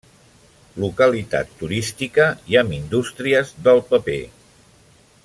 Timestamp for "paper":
3.93-4.21